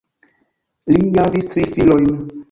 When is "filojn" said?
1.75-2.09